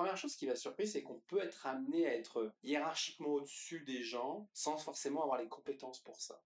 [0.00, 4.02] première chose qui m'a surpris, c'est qu'on peut être amené à être hiérarchiquement au-dessus des
[4.02, 6.40] gens sans forcément avoir les compétences pour ça.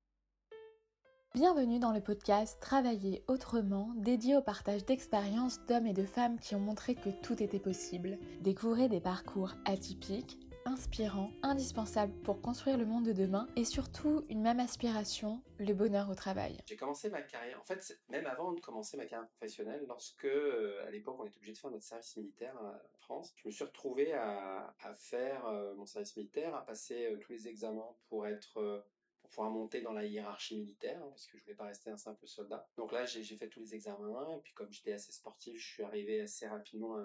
[1.37, 6.57] Bienvenue dans le podcast Travailler autrement, dédié au partage d'expériences d'hommes et de femmes qui
[6.57, 8.19] ont montré que tout était possible.
[8.41, 10.37] Découvrez des parcours atypiques,
[10.67, 16.11] inspirants, indispensables pour construire le monde de demain et surtout une même aspiration, le bonheur
[16.11, 16.59] au travail.
[16.67, 20.87] J'ai commencé ma carrière, en fait, même avant de commencer ma carrière professionnelle, lorsque euh,
[20.87, 23.53] à l'époque on était obligé de faire notre service militaire euh, en France, je me
[23.53, 28.85] suis retrouvé à, faire euh, mon service militaire, à passer tous les examens pour être
[29.21, 31.97] pour pouvoir monter dans la hiérarchie militaire, hein, parce que je voulais pas rester un
[31.97, 32.69] simple soldat.
[32.77, 35.83] Donc là, j'ai fait tous les examens, et puis comme j'étais assez sportif, je suis
[35.83, 36.99] arrivé assez rapidement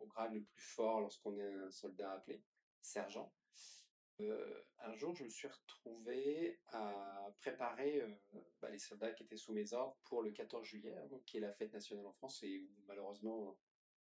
[0.00, 2.42] au grade le plus fort lorsqu'on est un soldat appelé
[2.86, 3.32] sergent.
[4.20, 9.36] Euh, un jour, je me suis retrouvé à préparer euh, bah, les soldats qui étaient
[9.36, 12.42] sous mes ordres pour le 14 juillet, hein, qui est la fête nationale en France,
[12.42, 13.58] et où malheureusement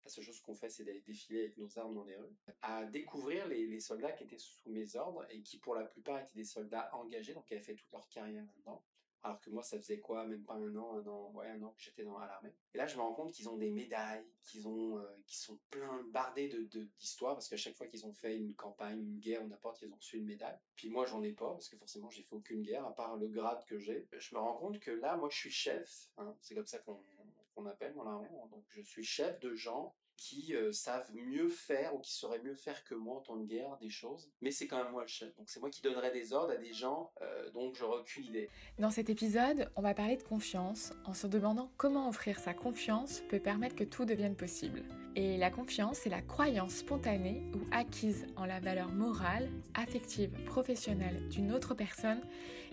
[0.03, 2.85] la seule chose qu'on fait, c'est d'aller défiler avec nos armes dans les rues, à
[2.85, 6.45] découvrir les, soldats qui étaient sous mes ordres et qui, pour la plupart, étaient des
[6.45, 8.83] soldats engagés, donc qui avaient fait toute leur carrière là-dedans.
[9.21, 10.25] Alors que moi, ça faisait quoi?
[10.25, 12.53] Même pas un an, un an, ouais, un an que j'étais dans l'armée.
[12.73, 16.03] Et là, je me rends compte qu'ils ont des médailles, qu'ils ont, euh, sont plein
[16.11, 19.47] bardés de d'histoires, parce qu'à chaque fois qu'ils ont fait une campagne, une guerre ou
[19.47, 20.57] n'importe, ils ont reçu une médaille.
[20.75, 23.27] Puis moi, j'en ai pas, parce que forcément, j'ai fait aucune guerre, à part le
[23.27, 24.07] grade que j'ai.
[24.11, 26.09] Je me rends compte que là, moi, je suis chef.
[26.17, 28.29] Hein, c'est comme ça qu'on appelle dans l'armée.
[28.51, 32.53] Donc, je suis chef de gens qui euh, savent mieux faire ou qui sauraient mieux
[32.53, 35.07] faire que moi en temps de guerre des choses, mais c'est quand même moi le
[35.07, 35.33] chef.
[35.37, 38.49] Donc c'est moi qui donnerai des ordres à des gens euh, dont j'aurais aucune idée.
[38.77, 43.21] Dans cet épisode, on va parler de confiance en se demandant comment offrir sa confiance
[43.29, 44.83] peut permettre que tout devienne possible.
[45.15, 51.29] Et la confiance, c'est la croyance spontanée ou acquise en la valeur morale, affective, professionnelle
[51.29, 52.21] d'une autre personne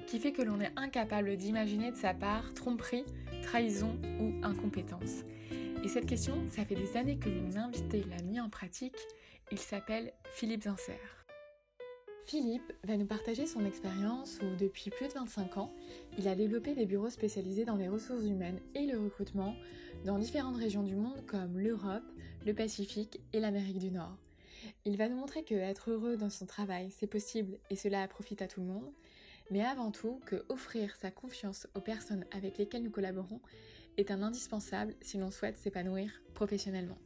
[0.07, 3.05] qui fait que l'on est incapable d'imaginer de sa part tromperie,
[3.43, 5.25] trahison ou incompétence.
[5.87, 8.99] Et cette question, ça fait des années que mon invité l'a mis en pratique.
[9.53, 10.99] Il s'appelle Philippe Zinser.
[12.25, 15.73] Philippe va nous partager son expérience où, depuis plus de 25 ans,
[16.19, 19.55] il a développé des bureaux spécialisés dans les ressources humaines et le recrutement
[20.05, 22.11] dans différentes régions du monde comme l'Europe,
[22.45, 24.19] le Pacifique et l'Amérique du Nord.
[24.87, 28.43] Il va nous montrer que être heureux dans son travail, c'est possible et cela profite
[28.43, 28.93] à tout le monde,
[29.53, 33.41] mais avant tout que offrir sa confiance aux personnes avec lesquelles nous collaborons
[33.97, 36.99] est un indispensable si l'on souhaite s'épanouir professionnellement.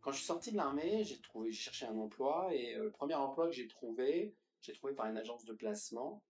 [0.00, 3.46] Quand je suis sorti de l'armée, j'ai cherché un emploi et euh, le premier emploi
[3.46, 6.22] que j'ai trouvé, j'ai trouvé par une agence de placement.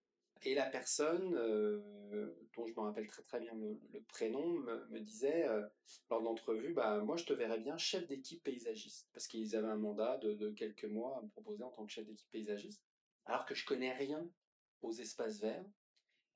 [0.42, 5.46] Et la personne, euh, dont je me rappelle très très bien le, prénom, me, disait
[5.46, 5.66] euh,
[6.08, 9.68] lors de l'entrevue, bah moi je te verrais bien chef d'équipe paysagiste, parce qu'ils avaient
[9.68, 12.82] un mandat de, de, quelques mois à me proposer en tant que chef d'équipe paysagiste,
[13.26, 14.26] alors que je connais rien
[14.80, 15.64] aux espaces verts.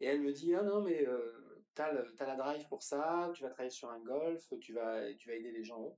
[0.01, 1.07] Et elle me dit ah non mais
[1.75, 5.29] t'as, as la drive pour ça, tu vas travailler sur un golf, tu vas, tu
[5.29, 5.97] vas aider les gens.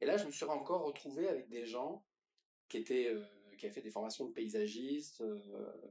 [0.00, 2.04] Et là, je me suis encore retrouvé avec des gens
[2.68, 3.24] qui étaient, euh,
[3.56, 5.38] qui avaient fait des formations de paysagistes, euh,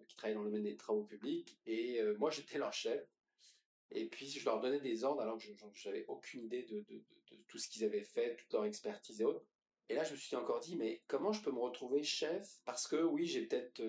[0.08, 3.06] qui travaillaient dans le domaine des travaux publics, et euh, moi, j'étais leur chef.
[3.92, 7.04] Et puis, je leur donnais des ordres alors que je n'avais aucune idée de, de,
[7.32, 9.46] de, tout ce qu'ils avaient fait, toute leur expertise et autres.
[9.90, 12.60] Et là, je me suis encore dit, mais comment je peux me retrouver chef?
[12.66, 13.82] Parce que oui, j'ai peut-être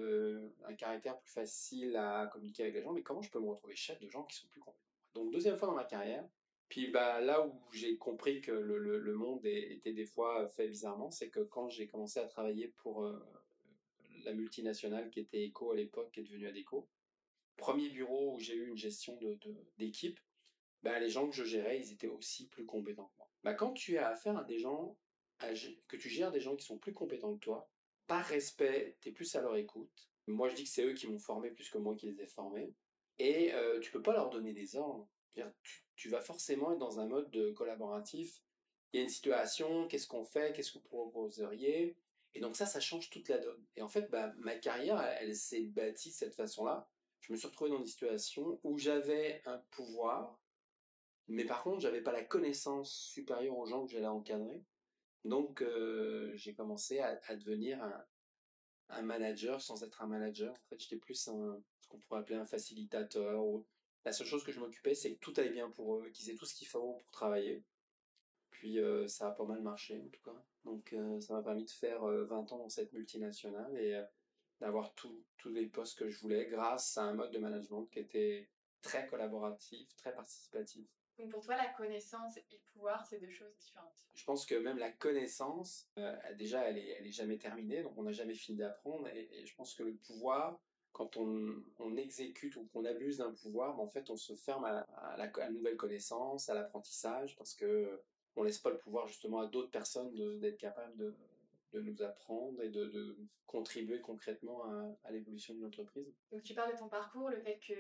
[0.64, 3.74] un caractère plus facile à communiquer avec les gens, mais comment je peux me retrouver
[3.74, 6.26] chef de gens qui sont plus compétents donc deuxième fois dans ma carrière.
[6.68, 11.10] Puis bah, là où j'ai compris que le, le, monde était des fois fait bizarrement,
[11.10, 13.18] c'est que quand j'ai commencé à travailler pour euh,
[14.24, 16.86] la multinationale qui était Eco à l'époque, qui est devenue Adeco,
[17.56, 19.18] premier bureau où j'ai eu une gestion
[19.78, 20.20] d'équipe, de,
[20.82, 23.30] bah, les gens que je gérais, ils étaient aussi plus compétents que moi.
[23.44, 24.96] Bah, quand tu as affaire à des gens,
[25.88, 27.70] que tu gères des gens qui sont plus compétents que toi,
[28.06, 30.08] par respect, tu es plus à leur écoute.
[30.26, 32.26] Moi, je dis que c'est eux qui m'ont formé plus que moi qui les ai
[32.26, 32.74] formés.
[33.18, 35.08] Et euh, tu peux pas leur donner des ordres.
[35.94, 38.42] Tu, vas forcément être dans un mode de collaboratif.
[38.92, 41.96] Il y a une situation, qu'est-ce qu'on fait, qu'est-ce que vous proposeriez?
[42.34, 43.64] Et donc ça, ça change toute la donne.
[43.76, 46.88] Et en fait, bah, ma carrière, elle, s'est bâtie de cette façon-là.
[47.20, 50.40] Je me suis retrouvé dans des situations où j'avais un pouvoir,
[51.26, 54.62] mais par contre, j'avais pas la connaissance supérieure aux gens que j'allais encadrer.
[55.24, 58.04] Donc, euh, j'ai commencé à, devenir un,
[58.88, 60.52] un, manager sans être un manager.
[60.52, 63.42] En fait, j'étais plus un, qu'on pourrait appeler un facilitateur.
[64.04, 66.36] La seule chose que je m'occupais, c'est que tout allait bien pour eux, qu'ils aient
[66.36, 67.64] tout ce qu'il faut pour travailler.
[68.50, 70.42] Puis euh, ça a pas mal marché en tout cas.
[70.64, 74.02] Donc euh, ça m'a permis de faire 20 euh, ans dans cette multinationale et
[74.60, 78.48] d'avoir tous les postes que je voulais grâce à un mode de management qui était
[78.82, 80.86] très collaboratif, très participatif.
[81.18, 84.06] Donc pour toi, la connaissance et le pouvoir, c'est deux choses différentes.
[84.14, 85.90] Je pense que même la connaissance,
[86.36, 89.08] déjà, elle est, elle est jamais terminée, donc on n'a jamais fini d'apprendre.
[89.08, 90.60] et, je pense que le pouvoir,
[90.92, 94.86] quand on, exécute ou qu'on abuse d'un pouvoir, ben, en fait, on se ferme à,
[95.16, 98.00] la, nouvelle connaissance, à l'apprentissage, parce que
[98.36, 101.14] on laisse pas le pouvoir justement à d'autres personnes d'être capables de,
[101.72, 103.16] de nous apprendre et de, de
[103.46, 106.06] contribuer concrètement à, à l'évolution d'une entreprise.
[106.30, 107.74] Donc tu parles de ton parcours, le fait que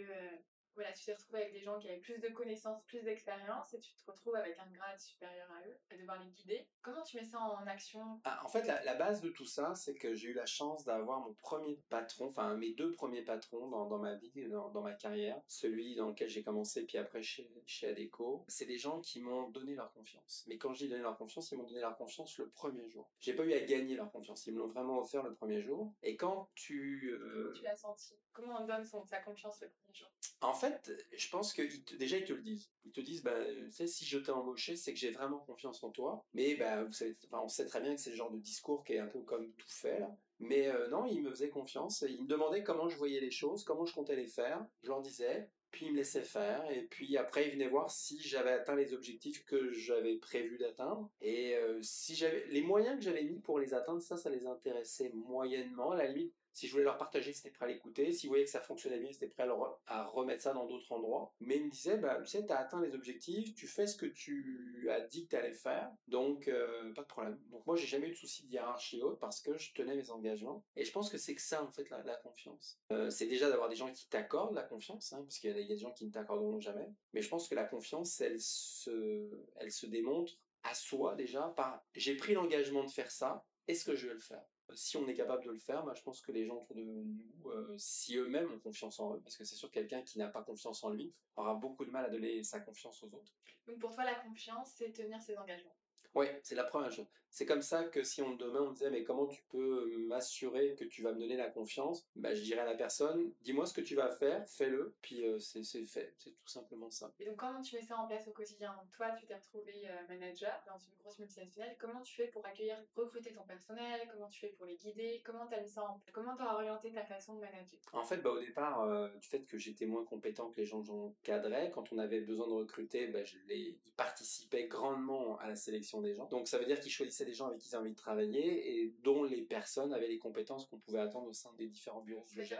[0.78, 3.80] voilà, tu t'es retrouvé avec des gens qui avaient plus de connaissances, plus d'expérience, et
[3.80, 6.68] tu te retrouves avec un grade supérieur à eux, à devoir les guider.
[6.82, 8.20] Comment tu mets ça en action?
[8.22, 11.18] Ah, En fait, la, base de tout ça, c'est que j'ai eu la chance d'avoir
[11.18, 14.92] mon premier patron, enfin mes deux premiers patrons dans, dans ma vie, dans, dans, ma
[14.92, 18.44] carrière, celui dans lequel j'ai commencé, puis après chez, chez Adeco.
[18.46, 20.44] C'est des gens qui m'ont donné leur confiance.
[20.46, 23.10] Mais quand je dis donner leur confiance, ils m'ont donné leur confiance le premier jour.
[23.18, 25.92] J'ai pas eu à gagner leur confiance, ils me l'ont vraiment offert le premier jour.
[26.04, 27.10] Et quand tu...
[27.10, 28.14] Euh, tu l'as senti?
[28.32, 30.08] Comment on donne son, sa confiance le premier jour?
[30.40, 31.62] En fait, je pense que
[31.96, 32.70] déjà ils te le disent.
[32.84, 35.82] Ils te disent, bah, tu sais, si je t'ai embauché, c'est que j'ai vraiment confiance
[35.82, 36.24] en toi.
[36.32, 38.84] Mais bah, vous savez, enfin, on sait très bien que c'est le genre de discours
[38.84, 40.16] qui est un peu comme tout fait là.
[40.40, 42.04] Mais euh, non, ils me faisaient confiance.
[42.08, 44.64] Ils me demandaient comment je voyais les choses, comment je comptais les faire.
[44.82, 48.20] Je leur disais, puis ils me laissaient faire et puis après ils venaient voir si
[48.20, 53.04] j'avais atteint les objectifs que j'avais prévu d'atteindre et euh, si j'avais les moyens que
[53.04, 56.72] j'avais mis pour les atteindre ça ça les intéressait moyennement à la limite si je
[56.72, 58.12] voulais leur partager, c'était prêt à l'écouter.
[58.12, 59.46] S'ils voyaient que ça fonctionnait bien, c'était prêt
[59.86, 61.32] à, remettre ça dans d'autres endroits.
[61.40, 63.96] Mais ils me disaient, bah, tu sais, tu as atteint les objectifs, tu fais ce
[63.96, 67.38] que tu as dit que tu allais faire, donc euh, pas de problème.
[67.50, 70.10] Donc moi, j'ai jamais eu de souci de hiérarchie haute parce que je tenais mes
[70.10, 70.64] engagements.
[70.74, 72.80] Et je pense que c'est que ça, en fait, la, confiance.
[72.90, 75.92] Euh, c'est déjà d'avoir des gens qui t'accordent la confiance, hein, parce qu'il des gens
[75.92, 76.88] qui ne t'accorderont jamais.
[77.12, 80.32] Mais je pense que la confiance, elle se, elle se démontre
[80.62, 84.20] à soi déjà par j'ai pris l'engagement de faire ça, est-ce que je vais le
[84.20, 84.44] faire?
[84.74, 86.82] Si on est capable de le faire, bah, je pense que les gens autour de
[86.82, 87.06] nous,
[87.46, 90.42] euh, si eux-mêmes ont confiance en eux, parce que c'est sûr quelqu'un qui n'a pas
[90.42, 93.32] confiance en lui aura beaucoup de mal à donner sa confiance aux autres.
[93.66, 95.74] Donc pour toi, la confiance, c'est tenir ses engagements?
[96.14, 97.06] Oui, c'est la première chose.
[97.30, 100.84] C'est comme ça que si on demain on disait mais comment tu peux m'assurer que
[100.84, 103.80] tu vas me donner la confiance, bah, je dirais à la personne dis-moi ce que
[103.80, 107.12] tu vas faire, fais-le, puis euh, c'est fait, c'est tout simplement ça.
[107.20, 108.74] Et donc comment tu mets ça en place au quotidien?
[108.92, 111.76] Toi, tu t'es retrouvé euh, manager dans une grosse multinationale.
[111.78, 114.08] Comment tu fais pour accueillir, recruter ton personnel?
[114.12, 115.22] Comment tu fais pour les guider?
[115.24, 116.12] Comment tu as mis ça en place?
[116.12, 117.78] Comment tu as orienté ta façon de manager?
[117.92, 120.80] En fait, bah, au départ, euh, du fait que j'étais moins compétent que les gens
[120.80, 125.56] que j'encadrais, quand on avait besoin de recruter, bah, je les participais grandement à la
[125.56, 126.26] sélection des gens.
[126.26, 128.80] Donc ça veut dire qu'ils choisissaient des gens avec qui ils avaient envie de travailler
[128.80, 132.22] et dont les personnes avaient les compétences qu'on pouvait attendre au sein des différents bureaux
[132.22, 132.54] que je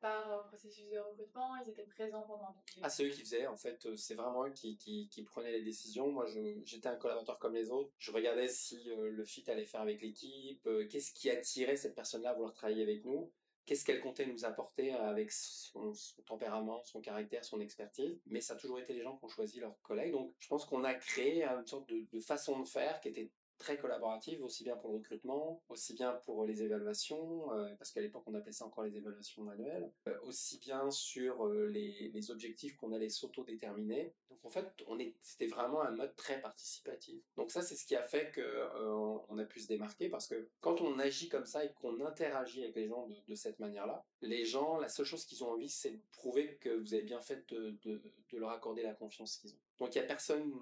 [0.00, 2.54] Par processus de recrutement, ils étaient présents pendant.
[2.82, 5.52] Ah, c'est eux qui faisaient, en fait, euh, c'est vraiment eux qui, qui, qui, prenaient
[5.52, 6.10] les décisions.
[6.10, 6.26] Moi,
[6.64, 7.92] j'étais un collaborateur comme les autres.
[7.98, 11.94] Je regardais si euh, le fit allait faire avec l'équipe, euh, qu'est-ce qui attirait cette
[11.94, 13.30] personne-là à vouloir travailler avec nous
[13.64, 15.92] qu'est-ce qu'elle comptait nous apporter avec son,
[16.26, 18.20] tempérament, son caractère, son expertise.
[18.26, 20.12] Mais ça a toujours été les gens qui ont choisi leurs collègues.
[20.12, 23.30] Donc, je pense qu'on a créé une sorte de, de, façon de faire qui était
[23.62, 28.00] très collaborative, aussi bien pour le recrutement, aussi bien pour les évaluations, euh, parce qu'à
[28.00, 32.76] l'époque on appelait ça encore les évaluations manuelles, euh, aussi bien sur euh, les, objectifs
[32.76, 34.14] qu'on allait s'auto-déterminer.
[34.30, 34.66] Donc en fait,
[35.22, 37.20] c'était vraiment un mode très participatif.
[37.36, 38.42] Donc ça, c'est ce qui a fait que
[39.28, 42.62] on a pu se démarquer, parce que quand on agit comme ça et qu'on interagit
[42.62, 45.90] avec les gens de, cette manière-là, les gens, la seule chose qu'ils ont envie, c'est
[45.90, 49.52] de prouver que vous avez bien fait de, de, de leur accorder la confiance qu'ils
[49.52, 49.58] ont.
[49.78, 50.52] Donc il n'y a personne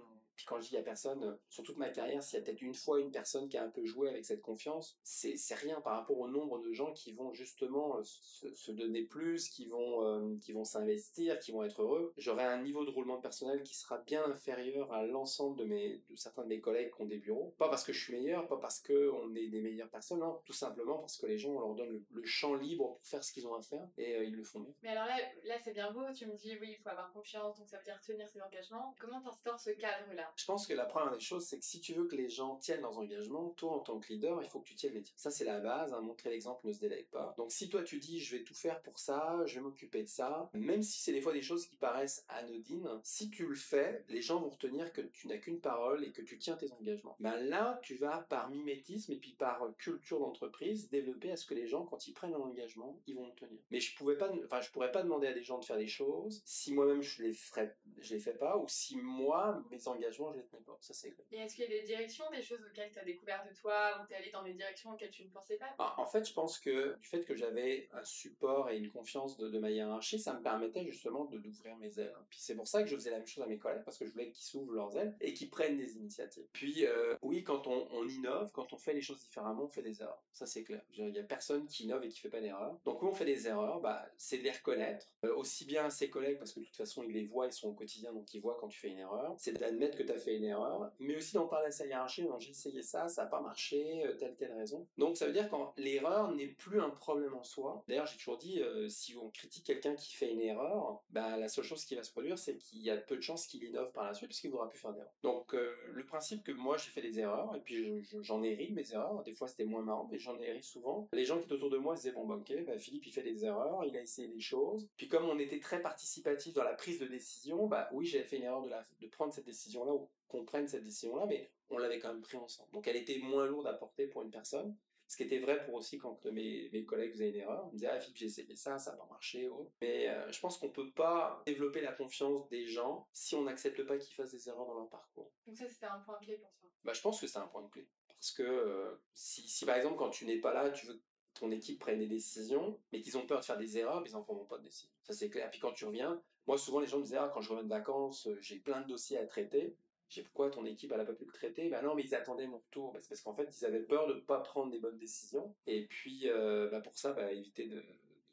[0.47, 2.75] quand je dis à personne, euh, sur toute ma carrière, s'il y a peut-être une
[2.75, 6.19] fois une personne qui a un peu joué avec cette confiance, c'est, rien par rapport
[6.19, 10.65] au nombre de gens qui vont justement euh, se, donner plus, qui vont, euh, vont
[10.65, 12.15] s'investir, qui vont être heureux.
[12.17, 16.45] J'aurai un niveau de roulement personnel qui sera bien inférieur à l'ensemble de, de certains
[16.45, 17.55] de mes collègues qui ont des bureaux.
[17.59, 20.41] Pas parce que je suis meilleur, pas parce qu'on est des meilleures personnes, non.
[20.45, 23.33] Tout simplement parce que les gens, on leur donne le, champ libre pour faire ce
[23.33, 24.73] qu'ils ont à faire et ils le font bien.
[24.83, 27.57] Mais alors là, là c'est bien beau, tu me dis oui, il faut avoir confiance,
[27.59, 28.95] donc ça veut dire tenir ses engagements.
[29.01, 30.30] Comment t'instaures ce cadre-là?
[30.37, 32.57] Je pense que la première des choses, c'est que si tu veux que les gens
[32.57, 35.15] tiennent leurs engagements, toi en tant que leader, il faut que tu tiennes les tiens.
[35.17, 35.93] Ça, c'est la base.
[35.93, 37.35] Hein, montrer l'exemple ne se délègue pas.
[37.37, 40.09] Donc, si toi tu dis, je vais tout faire pour ça, je vais m'occuper de
[40.09, 44.05] ça, même si c'est des fois des choses qui paraissent anodines, si tu le fais,
[44.09, 47.17] les gens vont retenir que tu n'as qu'une parole et que tu tiens tes engagements.
[47.21, 51.55] Ben là, tu vas par mimétisme et puis par culture d'entreprise développer à ce que
[51.55, 53.61] les gens, quand ils prennent un engagement, ils vont le tenir.
[53.71, 55.87] Mais je pouvais pas, enfin, je pourrais pas demander à des gens de faire des
[55.87, 60.20] choses si moi-même je les ferais, je les fais pas, ou si moi mes engagements
[60.33, 60.77] je les tenais pas.
[60.81, 63.45] Ça, c'est Et est-ce qu'il y a des directions, des choses auxquelles tu as découvert
[63.49, 65.75] de toi, ou tu es allé dans des directions auxquelles tu ne pensais pas?
[65.79, 69.37] Ah, En fait, je pense que du fait que j'avais un support et une confiance
[69.37, 72.15] de, ma hiérarchie, ça me permettait justement de d'ouvrir mes ailes.
[72.31, 74.07] Puis c'est pour ça que je faisais la même chose à mes collègues, parce que
[74.07, 76.47] je voulais qu'ils s'ouvrent leurs ailes et qu'ils prennent des initiatives.
[76.53, 79.83] Puis euh, oui, quand on, on, innove, quand on fait les choses différemment, on fait
[79.83, 80.23] des erreurs.
[80.33, 80.83] Ça, c'est clair.
[80.97, 82.79] Il n'y a personne qui innove et qui fait pas d'erreurs.
[82.85, 85.91] Donc, où on fait des erreurs, bah, c'est de les reconnaître, euh, aussi bien à
[85.91, 88.33] ses collègues, parce que de toute façon, ils les voient, ils sont au quotidien, donc
[88.35, 89.35] ils voient quand tu fais une erreur.
[89.39, 92.27] C'est d'admettre que tu as fait une erreur, mais aussi d'en parler à sa hiérarchie,
[92.39, 94.87] j'ai essayé ça, ça n'a pas marché, euh, telle, telle raison.
[94.99, 97.85] Donc ça veut dire que l'erreur n'est plus un problème en soi.
[97.89, 101.49] D'ailleurs, j'ai toujours dit, euh, si on critique quelqu'un qui fait une erreur, bah, la
[101.49, 103.93] seule chose qui va se produire, c'est qu'il y a peu de chances qu'il innove
[103.93, 105.13] par la suite, puisqu'il ne voudra plus faire d'erreur.
[105.23, 108.93] Donc le principe que moi, j'ai fait des erreurs, et puis j'en ai ri mes
[108.93, 111.09] erreurs, des fois c'était moins marrant, mais j'en ai ri souvent.
[111.13, 113.23] Les gens qui étaient autour de moi disaient, bon, bah ok, bah, Philippe, il fait
[113.23, 114.89] des erreurs, il a essayé des choses.
[114.97, 118.37] Puis comme on était très participatif dans la prise de décision, bah oui, j'ai fait
[118.37, 119.90] une erreur de, la, de prendre cette décision-là
[120.29, 122.71] qu'on prenne cette décision-là, mais on l'avait quand même pris ensemble.
[122.73, 124.77] Donc elle était moins lourde à porter pour une personne.
[125.07, 127.65] Ce qui était vrai pour aussi quand mes, mes collègues faisaient une erreur.
[127.67, 129.49] Ils me disaient, ah Philippe, j'ai essayé ça, ça n'a pas marché.
[129.49, 129.73] Oh.
[129.81, 133.85] Mais euh, je pense qu'on peut pas développer la confiance des gens si on n'accepte
[133.87, 135.33] pas qu'ils fassent des erreurs dans leur parcours.
[135.47, 136.71] Donc ça, c'était un point clé pour toi?
[136.85, 137.89] Bah, Je pense que c'est un point de clé.
[138.07, 141.03] Parce que euh, si, si, par exemple, quand tu n'es pas là, tu veux
[141.35, 144.13] ton équipe prenne des décisions, mais qu'ils ont peur de faire des erreurs, mais ils
[144.13, 144.91] n'en feront pas de décision.
[145.03, 145.51] Ça, c'est clair.
[145.51, 147.69] Puis quand tu reviens, moi, souvent, les gens me disaient, ah, quand je reviens de
[147.69, 149.77] vacances, euh, j'ai plein de dossiers à traiter.
[150.09, 151.69] J'ai pourquoi ton équipe n'a pas pu le traiter?
[151.69, 152.93] Ben non, mais ils attendaient mon retour.
[152.93, 155.55] Ben, c'est parce qu'en fait, ils avaient peur de ne pas prendre des bonnes décisions.
[155.67, 157.85] Et puis, euh, bah, pour ça, bah, éviter de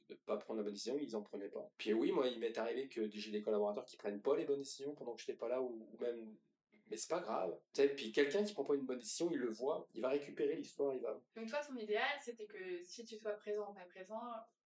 [0.10, 1.70] ne pas prendre la bonne décision, ils en prenaient pas.
[1.78, 4.62] Puis oui, moi, il m'est arrivé que j'ai des collaborateurs qui prennent pas les bonnes
[4.62, 6.36] décisions pendant que je n'étais pas là, ou même
[6.90, 7.58] mais c'est pas grave.
[7.96, 10.94] puis quelqu'un qui prend pas une bonne décision, il le voit, il va récupérer l'histoire,
[10.94, 11.20] il va.
[11.36, 14.22] Donc toi, ton idéal, c'était que si tu sois présent, pas présent,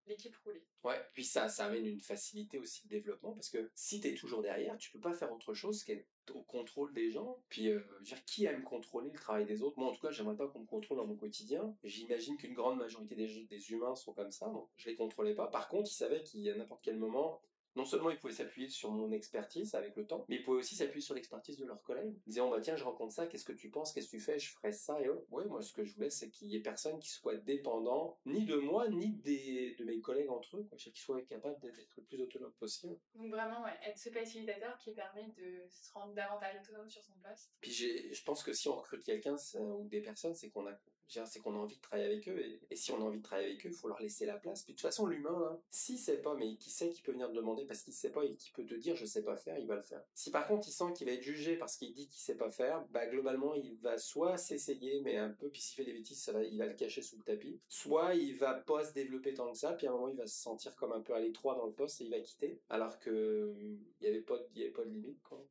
[0.06, 0.64] l'équipe roulait.
[0.84, 4.14] Ouais, puis ça, ça amène une facilité aussi de développement parce que si tu es
[4.14, 7.42] toujours derrière, tu peux pas faire autre chose qu'être au contrôle des gens.
[7.48, 9.78] Puis, euh, dire, qui aime contrôler le travail des autres?
[9.78, 11.76] Moi, en tout cas, j'aimerais pas qu'on me contrôle dans mon quotidien.
[11.84, 15.48] J'imagine qu'une grande majorité des, des humains sont comme ça, donc je les contrôlais pas.
[15.48, 17.42] Par contre, ils savaient qu'à n'importe quel moment,
[17.76, 20.74] non seulement ils pouvaient s'appuyer sur mon expertise avec le temps, mais ils pouvaient aussi
[20.74, 22.14] s'appuyer sur l'expertise de leurs collègues.
[22.26, 24.20] Ils disaient, oh, bah tiens, je rencontre ça, qu'est-ce que tu penses, qu'est-ce que tu
[24.20, 26.56] fais, je ferai ça, et oh, ouais, moi ce que je voulais, c'est qu'il y
[26.56, 30.64] ait personne qui soit dépendant, ni de moi, ni des, de mes collègues entre eux,
[30.64, 32.96] quoi, qu'ils soient capables d'être le plus autonome possible.
[33.14, 37.50] Donc vraiment, être ce facilitateur qui permet de se rendre davantage autonome sur son poste.
[37.60, 40.74] Puis je pense que si on recrute quelqu'un ou des personnes, c'est qu'on a
[41.24, 42.38] c'est qu'on a envie de travailler avec eux,
[42.70, 44.62] et, si on a envie de travailler avec eux, il faut leur laisser la place.
[44.62, 47.28] Puis de toute façon, l'humain, hein, s'il sait pas, mais qui sait qu'il peut venir
[47.28, 49.58] te demander parce qu'il sait pas et qui peut te dire je sais pas faire,
[49.58, 50.02] il va le faire.
[50.14, 52.50] Si par contre il sent qu'il va être jugé parce qu'il dit qu'il sait pas
[52.50, 56.22] faire, bah globalement il va soit s'essayer, mais un peu, puis s'il fait des bêtises,
[56.22, 59.34] ça va, il va le cacher sous le tapis, soit il va pas se développer
[59.34, 61.20] tant que ça, puis à un moment il va se sentir comme un peu à
[61.20, 63.54] l'étroit dans le poste et il va quitter, alors que
[64.00, 65.44] il y avait pas, y avait pas de limite quoi.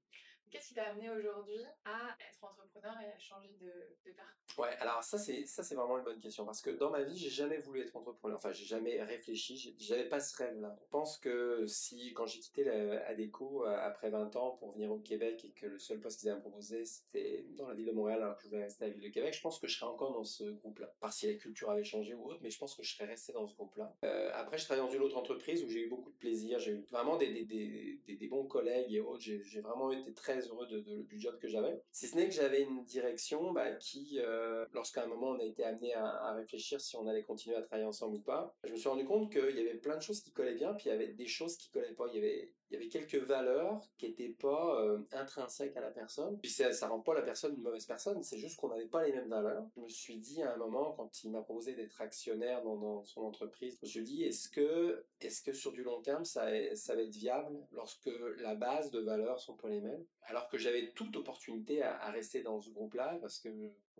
[0.52, 3.72] Qu'est-ce qui t'a amené aujourd'hui à être entrepreneur et à changer de,
[4.06, 4.42] de parcours?
[4.58, 7.18] Ouais, alors ça c'est ça c'est vraiment une bonne question parce que dans ma vie
[7.18, 8.38] j'ai jamais voulu être entrepreneur.
[8.38, 10.76] Enfin j'ai jamais réfléchi, j'avais pas ce rêve-là.
[10.82, 14.92] Je pense que si quand j'ai quitté la ADECO euh, après 20 ans pour venir
[14.92, 17.94] au Québec et que le seul poste qu'ils avaient proposé c'était dans la ville de
[17.94, 19.78] Montréal alors que je voulais rester à la ville de Québec, je pense que je
[19.78, 20.94] serais encore dans ce groupe-là.
[21.00, 23.32] Par si la culture avait changé ou autre, mais je pense que je serais resté
[23.32, 23.96] dans ce groupe-là.
[24.04, 26.74] Euh, après je travaillé dans une autre entreprise où j'ai eu beaucoup de plaisir, j'ai
[26.74, 29.22] eu vraiment des, des, des, des, bons collègues et autres.
[29.22, 31.82] J'ai vraiment été très heureux de, du job que j'avais.
[31.92, 35.44] Si ce n'est que j'avais une direction bah, qui, euh, lorsqu'à un moment on a
[35.44, 38.78] été amené à, réfléchir si on allait continuer à travailler ensemble ou pas, je me
[38.78, 40.96] suis rendu compte qu'il y avait plein de choses qui collaient bien, puis il y
[40.96, 42.06] avait des choses qui collaient pas.
[42.08, 45.92] Il y avait, il y avait quelques valeurs qui n'étaient pas euh, intrinsèques à la
[45.92, 46.40] personne.
[46.40, 49.04] Puis ça, ça rend pas la personne une mauvaise personne, c'est juste qu'on n'avait pas
[49.04, 49.68] les mêmes valeurs.
[49.76, 53.24] Je me suis dit à un moment, quand il m'a proposé d'être actionnaire dans, son
[53.24, 56.96] entreprise, je me suis dit, est-ce que, est-ce que sur du long terme, ça, ça
[56.96, 60.06] va être viable lorsque la base de valeurs sont pas les mêmes?
[60.24, 63.50] Alors que j'avais toute opportunité à, rester dans ce groupe-là, parce que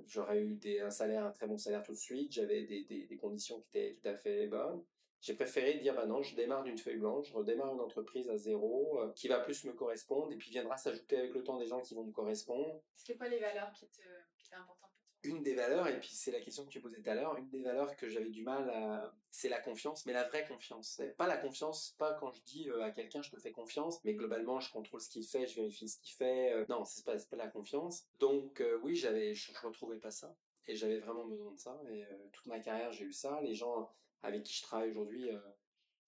[0.06, 3.78] j'aurais eu un salaire, un très bon salaire tout de suite, j'avais des conditions qui
[3.78, 4.82] étaient tout à fait bonnes.
[5.22, 8.38] J'ai préféré dire, bah non, je démarre d'une feuille blanche, je redémarre une entreprise à
[8.38, 11.68] zéro, euh, qui va plus me correspondre, et puis viendra s'ajouter avec le temps des
[11.68, 12.82] gens qui vont me correspondre.
[12.96, 14.02] C'est quoi les valeurs qui, te,
[14.36, 15.30] qui étaient importantes pour toi?
[15.30, 17.50] Une des valeurs, et puis c'est la question que tu posais tout à l'heure, une
[17.50, 19.14] des valeurs que j'avais du mal à...
[19.30, 21.00] C'est la confiance, mais la vraie confiance.
[21.18, 24.16] Pas la confiance, pas quand je dis euh, à quelqu'un je te fais confiance, mais
[24.16, 26.52] globalement je contrôle ce qu'il fait, je vérifie ce qu'il fait.
[26.54, 28.08] Euh, non, c'est pas, pas la confiance.
[28.20, 30.36] Donc oui, j'avais, je, je retrouvais pas ça.
[30.68, 31.80] Et j'avais vraiment besoin de ça.
[31.92, 33.40] Et toute ma carrière, j'ai eu ça.
[33.42, 33.92] Les gens
[34.24, 35.40] avec qui je travaille aujourd'hui, euh,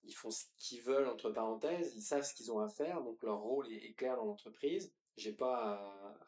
[0.04, 3.22] ils font ce qu'ils veulent, entre parenthèses, ils savent ce qu'ils ont à faire, donc
[3.24, 4.94] leur rôle est, clair dans l'entreprise.
[5.16, 5.80] J'ai pas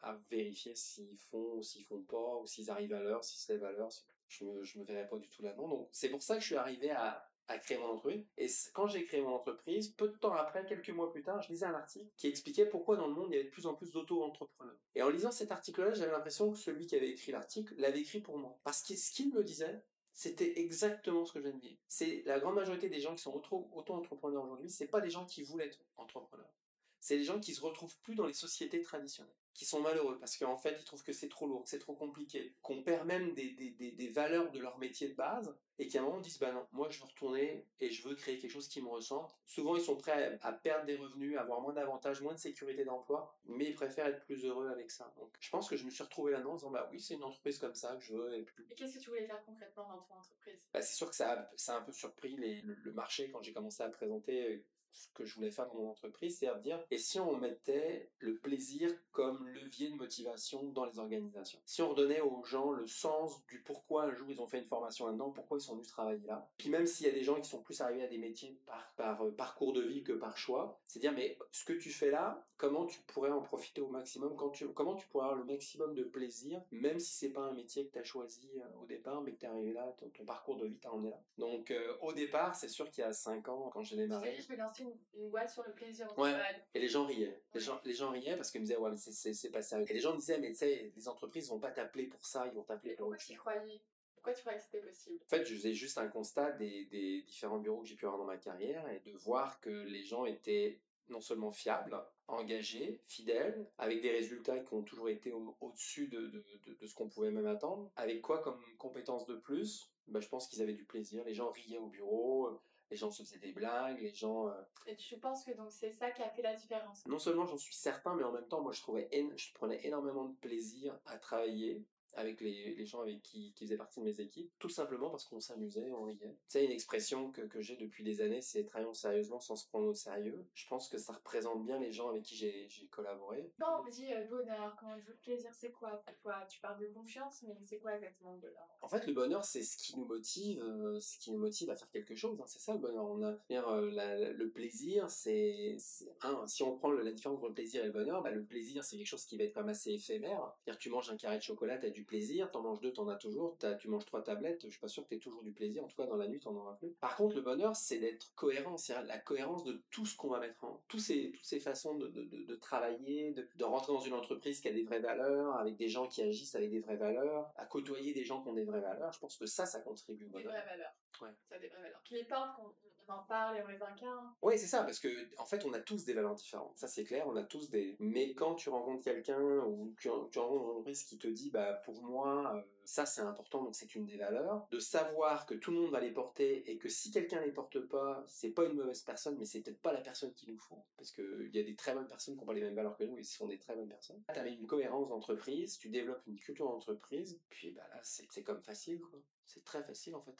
[0.02, 3.62] à, vérifier s'ils font ou s'ils font pas, ou s'ils arrivent à l'heure, si c'est
[3.62, 3.90] à l'heure.
[4.28, 5.68] Je me, je me verrais pas du tout là-dedans.
[5.68, 8.24] Donc, c'est pour ça que je suis arrivé à, à créer mon entreprise.
[8.36, 11.50] Et quand j'ai créé mon entreprise, peu de temps après, quelques mois plus tard, je
[11.50, 13.74] lisais un article qui expliquait pourquoi dans le monde il y avait de plus en
[13.74, 14.76] plus d'auto-entrepreneurs.
[14.94, 18.20] Et en lisant cet article-là, j'avais l'impression que celui qui avait écrit l'article l'avait écrit
[18.20, 18.58] pour moi.
[18.64, 19.82] Parce que ce qu'il me disait,
[20.16, 21.78] c'était exactement ce que je viens de vivre.
[21.88, 25.42] C'est la grande majorité des gens qui sont auto-entrepreneurs aujourd'hui, c'est pas des gens qui
[25.42, 26.54] voulaient être entrepreneurs.
[27.00, 29.36] C'est des gens qui se retrouvent plus dans les sociétés traditionnelles.
[29.56, 31.94] Qui sont malheureux parce qu'en fait ils trouvent que c'est trop lourd, que c'est trop
[31.94, 35.88] compliqué, qu'on perd même des, des, des, des, valeurs de leur métier de base et
[35.88, 38.38] qu'à un moment ils disent bah non, moi je veux retourner et je veux créer
[38.38, 39.28] quelque chose qui me ressemble.
[39.46, 42.84] Souvent ils sont prêts à, perdre des revenus, à avoir moins d'avantages, moins de sécurité
[42.84, 45.12] d'emploi, mais ils préfèrent être plus heureux avec ça.
[45.16, 47.24] Donc je pense que je me suis retrouvé là-dedans en disant bah oui c'est une
[47.24, 48.34] entreprise comme ça que je veux.
[48.34, 50.60] Et, et qu'est-ce que tu voulais faire concrètement dans ton entreprise?
[50.72, 53.42] Bah, C'est sûr que ça a, ça a un peu surpris les, le, marché quand
[53.42, 54.64] j'ai commencé à présenter
[54.96, 58.10] ce que je voulais faire dans mon entreprise, c'est à dire, et si on mettait
[58.18, 61.60] le plaisir comme levier de motivation dans les organisations?
[61.66, 64.66] Si on redonnait aux gens le sens du pourquoi un jour ils ont fait une
[64.66, 67.40] formation là-dedans, pourquoi ils sont venus travailler là, puis même s'il y a des gens
[67.40, 70.36] qui sont plus arrivés à des métiers par, par euh, parcours de vie que par
[70.38, 73.88] choix, c'est dire, mais ce que tu fais là, comment tu pourrais en profiter au
[73.88, 77.42] maximum, quand tu, comment tu pourrais avoir le maximum de plaisir, même si c'est pas
[77.42, 79.94] un métier que tu as choisi euh, au départ, mais que tu es arrivé là,
[79.98, 81.20] ton, parcours de vie t'a emmené là?
[81.38, 84.36] Donc euh, au départ, c'est sûr qu'il y a 5 ans, quand j'ai démarré...
[84.40, 86.06] Je vais lancer une, boîte sur le plaisir.
[86.18, 86.32] Ouais.
[86.74, 87.42] Et les gens riaient.
[87.54, 89.86] Les, gens, les gens riaient parce qu'ils me disaient, ouais, mais c'est pas sérieux.
[89.88, 92.46] Et les gens me disaient, mais tu sais, les entreprises vont pas t'appeler pour ça,
[92.46, 93.80] ils vont t'appeler pour Pourquoi tu croyais
[94.26, 95.20] pourquoi tu croyais que c'était possible?
[95.24, 98.18] En fait, je faisais juste un constat des, des différents bureaux que j'ai pu avoir
[98.18, 103.70] dans ma carrière et de voir que les gens étaient non seulement fiables, engagés, fidèles,
[103.78, 107.30] avec des résultats qui ont toujours été au-dessus de, de, de, de, ce qu'on pouvait
[107.30, 107.90] même attendre.
[107.94, 109.92] Avec quoi comme compétence de plus?
[110.08, 111.22] Bah, Je pense qu'ils avaient du plaisir.
[111.24, 114.48] Les gens riaient au bureau, les gens se faisaient des blagues, les gens...
[114.48, 117.04] Euh, Et tu penses que donc c'est ça qui a fait la différence?
[117.06, 120.24] Non seulement j'en suis certain, mais en même temps, moi je trouvais, je prenais énormément
[120.24, 121.84] de plaisir à travailler
[122.16, 125.24] avec les, les, gens avec qui, qui faisaient partie de mes équipes, tout simplement parce
[125.24, 126.36] qu'on s'amusait, on riait.
[126.48, 129.88] C'est une expression que, que j'ai depuis des années, c'est travaillons sérieusement sans se prendre
[129.88, 130.44] au sérieux.
[130.54, 133.50] Je pense que ça représente bien les gens avec qui j'ai collaboré.
[133.58, 136.02] Non, on me dit euh, bonheur, comment dire plaisir, c'est quoi?
[136.04, 138.68] Parfois, tu parles de confiance, mais c'est quoi exactement le bonheur?
[138.82, 141.76] En fait, le bonheur, c'est ce qui nous motive, euh, ce qui nous motive à
[141.76, 142.40] faire quelque chose.
[142.40, 142.44] Hein.
[142.46, 143.04] c'est ça le bonheur.
[143.04, 147.86] On a, euh, le plaisir, c'est si on prend la différence entre le plaisir et
[147.86, 150.54] le bonheur, bah, le plaisir, c'est quelque chose qui va être comme assez éphémère.
[150.64, 153.08] C'est-à-dire, tu manges un carré de chocolat, tu as du plaisir, t'en manges deux, t'en
[153.08, 155.84] as toujours, tu manges trois tablettes, je suis pas sûr que t'aies toujours du plaisir,
[155.84, 156.90] en tout cas dans la nuit t'en auras plus.
[157.00, 160.40] Par contre, le bonheur, c'est d'être cohérent, c'est la cohérence de tout ce qu'on va
[160.40, 164.00] mettre en, tous ces, toutes ces façons de, de, de, travailler, de, de, rentrer dans
[164.00, 166.96] une entreprise qui a des vraies valeurs, avec des gens qui agissent avec des vraies
[166.96, 169.80] valeurs, à côtoyer des gens qui ont des vraies valeurs, je pense que ça, ça
[169.80, 170.52] contribue au bonheur.
[170.52, 170.94] Des vraies valeurs.
[171.20, 171.30] Ouais.
[171.48, 172.02] Ça a des vraies valeurs.
[172.04, 172.60] Qui les portent,
[173.08, 174.32] on en parle et on les incarne.
[174.42, 175.08] Oui, c'est ça, parce que
[175.38, 176.76] en fait, on a tous des valeurs différentes.
[176.76, 177.96] Ça, c'est clair, on a tous des.
[178.00, 181.74] Mais quand tu rencontres quelqu'un ou tu, tu rencontres une entreprise qui te dit, bah,
[181.84, 185.72] pour moi, euh, ça c'est important, donc c'est une des valeurs, de savoir que tout
[185.72, 188.74] le monde va les porter et que si quelqu'un les porte pas, c'est pas une
[188.74, 190.84] mauvaise personne, mais c'est peut-être pas la personne qu'il nous faut.
[190.96, 193.04] Parce qu'il y a des très bonnes personnes qui ont pas les mêmes valeurs que
[193.04, 194.22] nous et ce sont des très bonnes personnes.
[194.32, 198.62] Tu as une cohérence d'entreprise, tu développes une culture d'entreprise, puis bah là, c'est comme
[198.62, 199.18] facile, quoi.
[199.44, 200.36] C'est très facile en fait.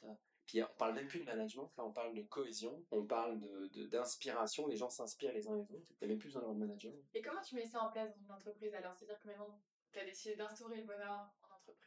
[0.47, 3.41] Puis on parle même plus de management, là on parle de cohésion, on parle
[3.91, 7.05] d'inspiration, de, les gens s'inspirent les uns les autres, t'as même plus besoin de management.
[7.15, 8.95] Et comment tu mets ça en place dans une entreprise alors?
[8.97, 9.61] C'est-à-dire que maintenant
[9.93, 11.35] tu as décidé d'instaurer le bonheur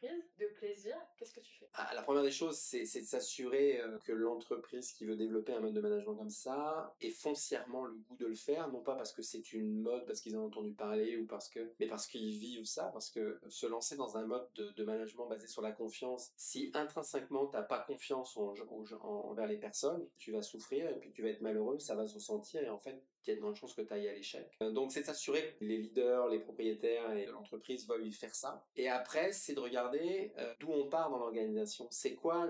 [0.02, 1.68] de plaisir, qu'est-ce que tu fais?
[1.74, 5.60] Ah, La première des choses, c'est, de s'assurer euh, que l'entreprise qui veut développer un
[5.60, 9.12] mode de management comme ça ait foncièrement le goût de le faire, non pas parce
[9.12, 12.06] que c'est une mode, parce qu'ils en ont entendu parler, ou parce que, mais parce
[12.06, 15.72] qu'ils vivent ça, parce que se lancer dans un mode de, management basé sur la
[15.72, 18.54] confiance, si intrinsèquement t'as pas confiance en,
[19.02, 22.14] envers les personnes, tu vas souffrir et puis tu vas être malheureux, ça va se
[22.14, 24.50] ressentir et en fait il y a de grandes chances que tu ailles à l'échec.
[24.62, 28.64] Euh, donc c'est s'assurer que les leaders, les propriétaires et l'entreprise veuillent faire ça.
[28.76, 31.86] Et après, c'est de regarder euh, d'où on part dans l'organisation.
[31.90, 32.48] C'est quoi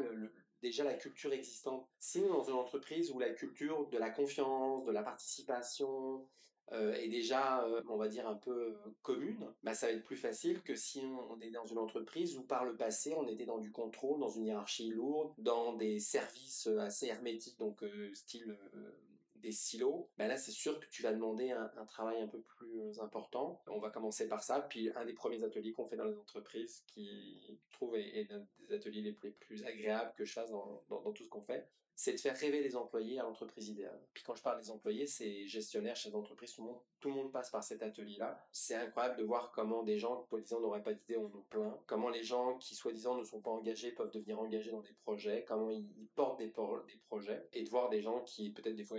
[0.63, 1.89] déjà la culture existante?
[1.99, 6.27] Si dans une entreprise où la culture de la confiance, de la participation,
[6.73, 10.63] euh, est déjà, on va dire, un peu commune, bah, ça va être plus facile
[10.63, 13.73] que si on est dans une entreprise où par le passé on était dans du
[13.73, 17.83] contrôle, dans une hiérarchie lourde, dans des services assez hermétiques, donc
[18.15, 18.57] style
[19.41, 22.81] des silos, ben là c'est sûr que tu vas demander un, travail un peu plus
[22.81, 23.63] euh, important.
[23.67, 26.85] On va commencer par ça, puis un des premiers ateliers qu'on fait dans les entreprises,
[26.87, 31.13] qui trouve est, un des ateliers les plus, plus, agréables que je fasse dans, dans,
[31.13, 31.69] tout ce qu'on fait,
[32.01, 34.01] c'est de faire rêver les employés à l'entreprise idéale.
[34.15, 37.63] Puis quand je parle des employés, c'est gestionnaires, chefs d'entreprise, tout le monde, passe par
[37.63, 38.43] cet atelier-là.
[38.53, 41.79] C'est incroyable de voir comment des gens, soi-disant, n'auraient pas d'idée, on nous plaint.
[41.87, 45.45] Comment les gens qui, soi-disant, ne sont pas engagés peuvent devenir engagés dans des projets.
[45.47, 47.47] Comment ils, portent des projets.
[47.53, 48.97] Et de voir des gens qui, peut-être des fois,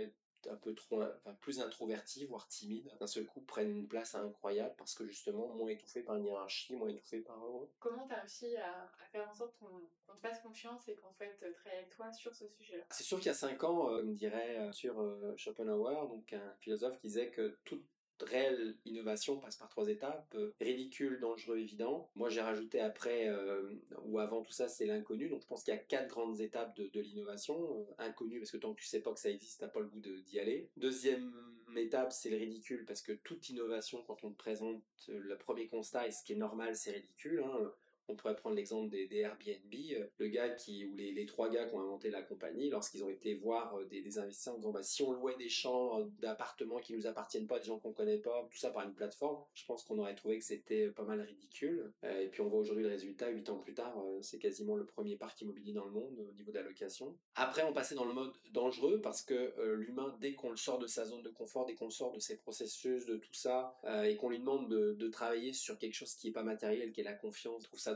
[0.48, 4.74] un peu trop, enfin, plus introvertis, voire timides, d'un seul coup prennent une place incroyable
[4.76, 7.68] parce que justement moins étouffés par une hiérarchie, moins étouffés par eux.
[7.80, 11.38] Comment tu as réussi à, faire en sorte qu'on te fasse confiance et qu'on souhaite
[11.54, 12.84] travailler avec toi sur ce sujet-là?
[12.90, 16.32] C'est sûr qu'il y a cinq ans, euh, on dirait euh, sur euh, Schopenhauer, donc
[16.32, 17.84] un philosophe qui disait que toute
[18.20, 22.10] réelle innovation passe par trois étapes euh, ridicule, dangereux, évident.
[22.14, 25.28] Moi, j'ai rajouté après euh, ou avant tout ça, c'est l'inconnu.
[25.28, 27.56] Donc, je pense qu'il y a quatre grandes étapes de, l'innovation.
[27.80, 29.86] Euh, inconnu parce que tant que tu sais pas que ça existe, t'as pas le
[29.86, 30.70] goût d'y aller.
[30.76, 31.32] Deuxième
[31.76, 36.06] étape, c'est le ridicule parce que toute innovation, quand on te présente le premier constat
[36.06, 37.42] et ce qui est normal, c'est ridicule.
[37.44, 37.72] Hein.
[38.08, 41.74] On pourrait prendre l'exemple des, Airbnb, euh, le gars qui, ou les, trois gars qui
[41.74, 45.02] ont inventé la compagnie, lorsqu'ils ont été voir euh, des, investisseurs en disant bah, si
[45.02, 48.46] on louait des champs euh, d'appartements qui nous appartiennent pas, des gens qu'on connaît pas,
[48.50, 51.92] tout ça par une plateforme, je pense qu'on aurait trouvé que c'était pas mal ridicule.
[52.02, 55.16] et puis on voit aujourd'hui le résultat, huit ans plus tard, c'est quasiment le premier
[55.16, 57.16] parc immobilier dans le monde au niveau d'allocation.
[57.34, 60.86] Après, on passait dans le mode dangereux parce que l'humain, dès qu'on le sort de
[60.86, 64.28] sa zone de confort, dès qu'on sort de ses processus, de tout ça, et qu'on
[64.28, 67.14] lui demande de, de, travailler sur quelque chose qui est pas matériel, qui est la
[67.14, 67.92] confiance, trouve ça.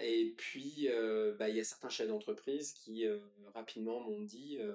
[0.00, 3.18] Et puis, euh, bah, il y a certains chefs d'entreprise qui euh,
[3.54, 4.74] rapidement m'ont dit euh,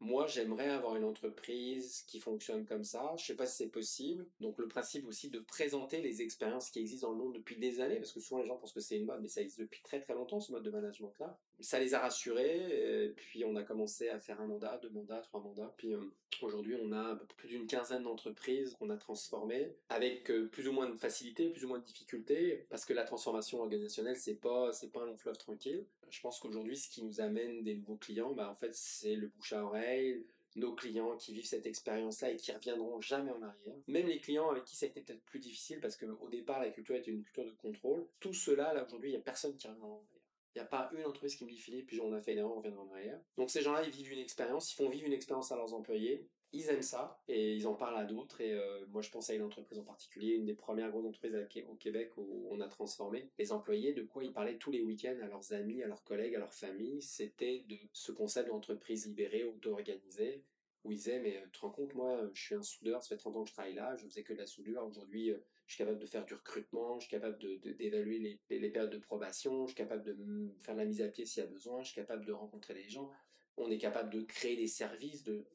[0.00, 3.14] Moi, j'aimerais avoir une entreprise qui fonctionne comme ça.
[3.18, 4.26] Je sais pas si c'est possible.
[4.40, 7.80] Donc, le principe aussi de présenter les expériences qui existent dans le monde depuis des
[7.80, 9.82] années, parce que souvent les gens pensent que c'est une mode, mais ça existe depuis
[9.82, 11.38] très très longtemps ce mode de management-là.
[11.60, 13.04] Ça les a rassurés.
[13.04, 15.74] Et puis, on a commencé à faire un mandat, deux mandats, trois mandats.
[15.76, 15.92] Puis,
[16.40, 20.96] aujourd'hui, on a plus d'une quinzaine d'entreprises qu'on a transformées avec plus ou moins de
[20.96, 25.02] facilité, plus ou moins de difficulté, parce que la transformation organisationnelle c'est pas c'est pas
[25.02, 25.84] un long fleuve tranquille.
[26.10, 29.28] Je pense qu'aujourd'hui, ce qui nous amène des nouveaux clients, bah en fait, c'est le
[29.28, 30.24] bouche à oreille,
[30.56, 33.74] nos clients qui vivent cette expérience-là et qui reviendront jamais en arrière.
[33.86, 36.70] Même les clients avec qui ça a été peut-être plus difficile parce qu'au départ, la
[36.70, 38.06] culture était une culture de contrôle.
[38.18, 40.20] Tout cela, là, aujourd'hui, il n'y a personne qui revient en arrière.
[40.54, 42.52] Il n'y a pas une entreprise qui me dit Philippe, puis on a fait l'erreur,
[42.52, 43.20] on reviendra en arrière.
[43.36, 46.26] Donc ces gens-là, ils vivent une expérience, ils font vivre une expérience à leurs employés
[46.52, 48.40] ils aiment ça et ils en parlent à d'autres.
[48.40, 51.36] Et euh, moi, je pense à une entreprise en particulier, une des premières grosses entreprises
[51.68, 53.92] au Québec où on a transformé les employés.
[53.92, 56.54] De quoi ils parlaient tous les week-ends à leurs amis, à leurs collègues, à leurs
[56.54, 57.02] familles.
[57.02, 60.44] C'était de ce concept d'entreprise libérée, auto-organisée,
[60.84, 63.10] où ils disaient Mais euh, tu te rends compte, moi, je suis un soudeur, ça
[63.10, 64.84] fait 30 ans que je travaille là, je faisais que de la soudure.
[64.84, 68.70] Aujourd'hui, euh, je suis capable de faire du recrutement, je suis capable d'évaluer les, les,
[68.70, 70.16] périodes de probation, je suis capable de
[70.58, 72.88] faire la mise à pied s'il y a besoin, je suis capable de rencontrer les
[72.88, 73.08] gens.
[73.56, 75.46] On est capable de créer des services, de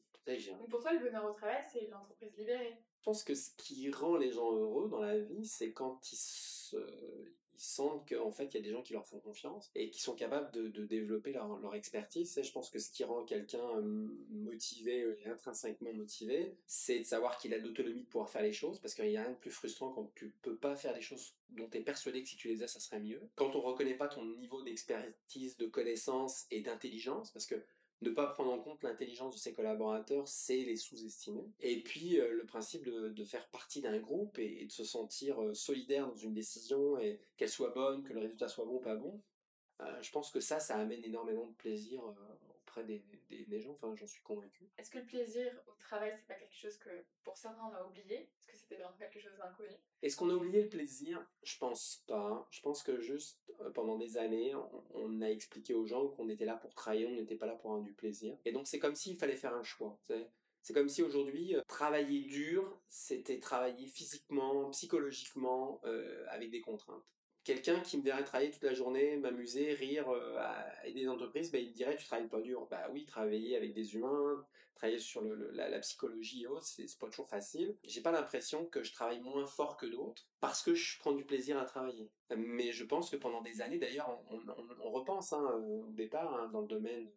[0.68, 2.76] pour toi, le bonheur au travail, c'est l'entreprise libérée.
[2.98, 6.16] Je pense que ce qui rend les gens heureux dans la vie, c'est quand ils,
[7.58, 10.14] sentent qu'en fait, il y a des gens qui leur font confiance et qui sont
[10.14, 12.36] capables de, développer leur, expertise.
[12.36, 17.38] Et je pense que ce qui rend quelqu'un euh, motivé intrinsèquement motivé, c'est de savoir
[17.38, 19.50] qu'il a l'autonomie de pouvoir faire les choses, parce qu'il n'y a rien de plus
[19.50, 22.48] frustrant quand tu peux pas faire des choses dont tu es persuadé que si tu
[22.48, 23.22] les as, ça serait mieux.
[23.36, 27.54] Quand on reconnaît pas ton niveau d'expertise, de connaissance et d'intelligence, parce que
[28.02, 31.50] ne pas prendre en compte l'intelligence de ses collaborateurs, c'est les sous-estimer.
[31.60, 35.54] Et puis euh, le principe de, faire partie d'un groupe et, de se sentir euh,
[35.54, 38.96] solidaire dans une décision et qu'elle soit bonne, que le résultat soit bon ou pas
[38.96, 39.20] bon,
[39.80, 42.02] euh, je pense que ça, ça amène énormément de plaisir
[42.76, 43.02] auprès des,
[43.46, 44.68] des, gens, enfin j'en suis convaincu.
[44.78, 46.90] Est-ce que le plaisir au travail, c'est pas quelque chose que
[47.24, 48.28] pour certains on a oublié?
[48.38, 49.76] Est-ce que c'était vraiment quelque chose d'inconnu?
[50.02, 51.26] Est-ce qu'on a oublié le plaisir?
[51.42, 52.46] Je pense pas.
[52.50, 54.54] Je pense que juste euh, pendant des années,
[54.94, 57.70] on, a expliqué aux gens qu'on était là pour travailler, on n'était pas là pour
[57.70, 58.36] avoir du plaisir.
[58.44, 59.98] Et donc c'est comme s'il fallait faire un choix.
[60.62, 67.04] C'est comme si aujourd'hui, euh, travailler dur, c'était travailler physiquement, psychologiquement, euh, avec des contraintes
[67.46, 70.36] quelqu'un qui me verrait travailler toute la journée, m'amuser, rire, euh,
[70.84, 72.66] aider des entreprises, bah, il me dirait tu travailles pas dur.
[72.68, 77.28] Bah oui, travailler avec des humains, travailler sur la, psychologie et autres, c'est pas toujours
[77.28, 77.76] facile.
[77.84, 81.24] J'ai pas l'impression que je travaille moins fort que d'autres parce que je prends du
[81.24, 82.10] plaisir à travailler.
[82.36, 86.62] Mais je pense que pendant des années, d'ailleurs, on, repense hein, au départ hein, dans
[86.62, 87.08] le domaine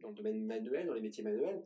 [0.00, 1.64] dans le domaine manuel, dans les métiers manuels,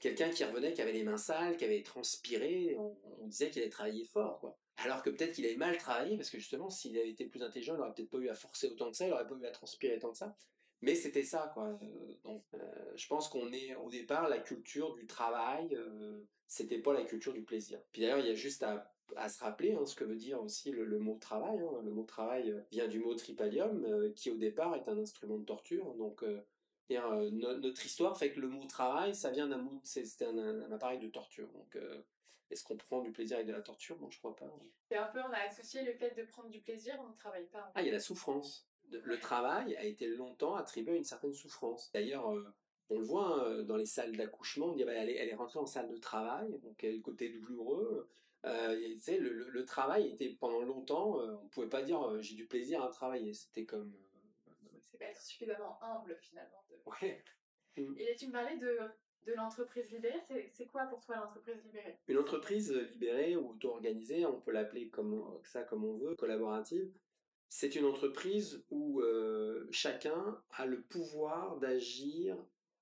[0.00, 3.60] quelqu'un qui revenait, qui avait les mains sales, qui avait transpiré, on, on disait qu'il
[3.60, 4.56] allait travailler fort, quoi.
[4.84, 7.74] Alors que peut-être qu'il avait mal travaillé, parce que justement, s'il avait été plus intelligent,
[7.74, 9.50] il n'aurait peut-être pas eu à forcer autant que ça, il n'aurait pas eu à
[9.50, 10.34] transpirer tant que ça.
[10.82, 11.78] Mais c'était ça, quoi.
[11.82, 12.58] Euh, donc, euh,
[12.96, 17.32] je pense qu'on est, au départ, la culture du travail, euh, c'était pas la culture
[17.32, 17.78] du plaisir.
[17.92, 18.90] Puis d'ailleurs, il y a juste à,
[19.28, 21.58] se rappeler hein, ce que veut dire aussi le, mot travail.
[21.58, 21.82] Hein.
[21.84, 25.94] Le mot travail vient du mot tripalium, qui au départ est un instrument de torture.
[25.94, 26.24] Donc,
[26.88, 31.00] notre histoire fait que le mot travail, ça vient d'un mot, c'est un, un, appareil
[31.00, 31.48] de torture.
[31.48, 31.76] Donc,
[32.50, 33.98] est-ce qu'on prend du plaisir avec de la torture?
[34.00, 34.50] Non, je crois pas.
[34.88, 37.46] C'est un peu, on a associé le fait de prendre du plaisir, on ne travaille
[37.46, 37.70] pas.
[37.74, 38.66] Ah, il y a la souffrance.
[38.90, 41.92] Le travail a été longtemps attribué à une certaine souffrance.
[41.92, 42.52] D'ailleurs, euh,
[42.90, 45.66] on le voit hein, dans les salles d'accouchement, on dit bah, elle, est, rentrée en
[45.66, 48.08] salle de travail, donc le côté douloureux.
[48.46, 52.46] Euh, le, le, travail était pendant longtemps, euh, on pouvait pas dire euh, j'ai du
[52.46, 53.34] plaisir à travailler.
[53.34, 53.94] C'était comme.
[54.82, 56.64] c'est pas être suffisamment humble finalement.
[56.86, 57.22] Ouais.
[57.76, 58.78] Et tu me parlais de
[59.26, 61.98] de l'entreprise libérée, c'est quoi pour toi l'entreprise libérée?
[62.08, 66.90] Une entreprise libérée ou auto-organisée, on peut l'appeler comme ça comme on veut, collaborative,
[67.48, 72.36] c'est une entreprise où euh, chacun a le pouvoir d'agir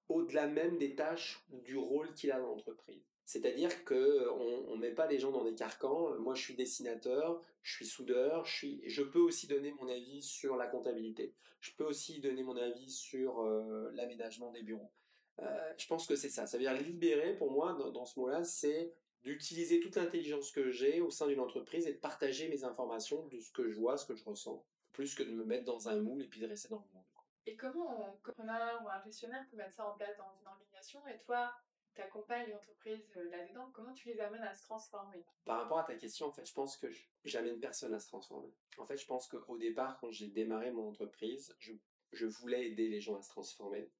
[0.09, 3.03] au-delà même des tâches ou du rôle qu'il a dans l'entreprise.
[3.25, 6.19] C'est-à-dire que on, met pas les gens dans des carcans.
[6.19, 10.23] Moi, je suis dessinateur, je suis soudeur, je suis, je peux aussi donner mon avis
[10.23, 11.35] sur la comptabilité.
[11.61, 14.91] Je peux aussi donner mon avis sur euh, l'aménagement des bureaux.
[15.41, 16.47] Euh, je pense que c'est ça.
[16.47, 21.01] Ça veut dire libérer pour moi dans, ce mot-là, c'est d'utiliser toute l'intelligence que j'ai
[21.01, 24.07] au sein d'une entreprise et de partager mes informations de ce que je vois, ce
[24.07, 26.69] que je ressens, plus que de me mettre dans un moule et puis de rester
[26.69, 27.05] dans le moule.
[27.47, 31.01] Et comment un entrepreneur ou un gestionnaire peut mettre ça en place dans une organisation
[31.09, 31.51] et toi,
[31.95, 35.25] tu accompagnes l'entreprise euh, là-dedans, comment tu les amènes à se transformer?
[35.45, 36.87] Par rapport à ta question, en fait, je pense que
[37.25, 38.53] j'amène personne à se transformer.
[38.77, 41.73] En fait, je pense qu'au départ, quand j'ai démarré mon entreprise, je,
[42.13, 43.91] je, voulais aider les gens à se transformer.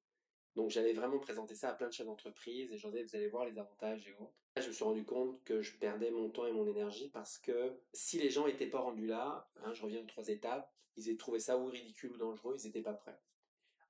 [0.59, 3.29] Donc j'avais vraiment présenté ça à plein de chefs d'entreprise et je disais, vous allez
[3.29, 4.35] voir les avantages et autres.
[4.57, 7.39] Là, je me suis rendu compte que je perdais mon temps et mon énergie parce
[7.39, 11.09] que si les gens n'étaient pas rendus là, hein, je reviens aux trois étapes, ils
[11.11, 13.17] aient trouvé ça ou ridicule ou dangereux, ils n'étaient pas prêts.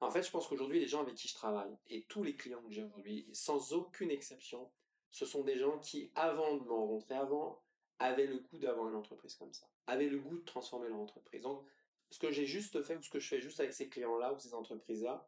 [0.02, 2.62] En fait, je pense qu'aujourd'hui, les gens avec qui je travaille, et tous les clients
[2.62, 4.70] que j'ai aujourd'hui, sans aucune exception,
[5.10, 7.62] ce sont des gens qui, avant de me rencontrer, avant,
[7.98, 11.40] avaient le goût d'avoir une entreprise comme ça, avaient le goût de transformer leur entreprise.
[11.40, 11.64] Donc,
[12.10, 14.38] ce que j'ai juste fait, ou ce que je fais juste avec ces clients-là, ou
[14.38, 15.26] ces entreprises-là,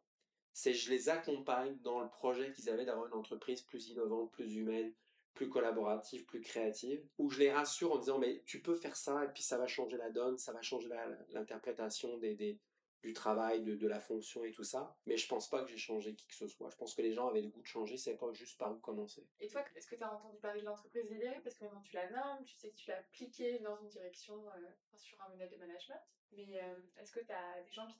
[0.53, 4.55] c'est je les accompagne dans le projet qu'ils avaient d'avoir une entreprise plus innovante, plus
[4.55, 4.93] humaine,
[5.33, 9.23] plus collaborative, plus créative, où je les rassure en disant, mais tu peux faire ça,
[9.23, 10.89] et puis ça va changer la donne, ça va changer
[11.29, 12.59] l'interprétation des, des,
[13.01, 14.95] du travail, de, de, la fonction et tout ça.
[15.05, 16.69] Mais je pense pas que j'ai changé qui que ce soit.
[16.69, 18.75] Je pense que les gens avaient le goût de changer, c'est pas juste par où
[18.79, 19.25] commencer.
[19.39, 21.95] Et toi, est-ce que tu as entendu parler de l'entreprise libérée Parce que maintenant tu
[21.95, 25.49] la nommes, tu sais que tu l'as appliquée dans une direction, euh, sur un modèle
[25.49, 26.01] de management.
[26.33, 27.99] Mais euh, est-ce que tu as des gens qui,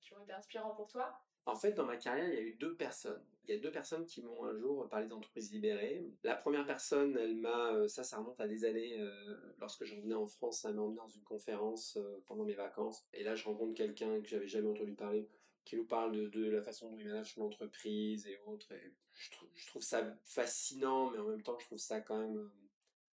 [0.00, 1.20] qui ont été inspirants pour toi?
[1.48, 3.22] En fait, dans ma carrière, il y a eu deux personnes.
[3.44, 6.04] Il y a deux personnes qui m'ont un jour parlé d'entreprises libérées.
[6.22, 9.96] La première personne, elle m'a, euh, ça, ça remonte à des années, euh, lorsque je
[9.96, 13.06] revenais en France, elle m'a emmené dans une conférence euh, pendant mes vacances.
[13.14, 15.26] Et là, je rencontre quelqu'un que j'avais jamais entendu parler,
[15.64, 18.70] qui nous parle de, la façon dont il manage son entreprise et autres.
[18.72, 22.50] Et je, trouve ça fascinant, mais en même temps, je trouve ça quand même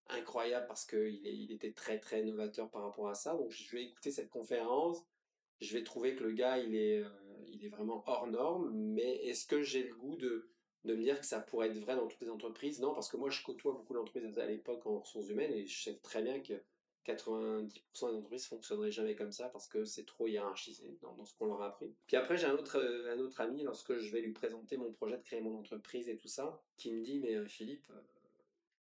[0.08, 3.34] incroyable parce qu'il il était très, très novateur par rapport à ça.
[3.34, 5.04] Donc, je vais écouter cette conférence.
[5.60, 7.04] Je vais trouver que le gars, il est
[7.48, 10.48] il est vraiment hors norme, mais est-ce que j'ai le goût de,
[10.84, 12.80] de me dire que ça pourrait être vrai dans toutes les entreprises?
[12.80, 15.82] Non, parce que moi je côtoie beaucoup d'entreprises à l'époque en ressources humaines et je
[15.82, 16.62] sais très bien que
[17.06, 17.68] 90%
[18.10, 21.62] des entreprises fonctionneraient jamais comme ça parce que c'est trop hiérarchisé dans, ce qu'on leur
[21.62, 21.94] a appris.
[22.06, 25.16] Puis après, j'ai un autre, un autre ami, lorsque je vais lui présenter mon projet
[25.16, 28.00] de créer mon entreprise et tout ça, qui me dit Mais euh, Philippe, euh,